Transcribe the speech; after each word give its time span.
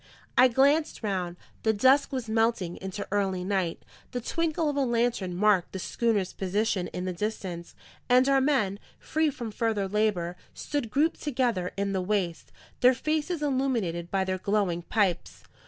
I 0.35 0.47
glanced 0.47 1.03
round; 1.03 1.37
the 1.61 1.73
dusk 1.73 2.11
was 2.11 2.27
melting 2.27 2.77
into 2.77 3.07
early 3.11 3.43
night; 3.43 3.85
the 4.13 4.19
twinkle 4.19 4.67
of 4.67 4.75
a 4.75 4.79
lantern 4.83 5.35
marked 5.35 5.73
the 5.73 5.77
schooner's 5.77 6.33
position 6.33 6.87
in 6.87 7.05
the 7.05 7.13
distance; 7.13 7.75
and 8.09 8.27
our 8.27 8.41
men, 8.41 8.79
free 8.97 9.29
from 9.29 9.51
further 9.51 9.87
labour, 9.87 10.37
stood 10.55 10.89
grouped 10.89 11.21
together 11.21 11.71
in 11.77 11.91
the 11.93 12.01
waist, 12.01 12.51
their 12.79 12.95
faces 12.95 13.43
illuminated 13.43 14.09
by 14.09 14.23
their 14.23 14.39
glowing 14.39 14.81
pipes. 14.81 15.43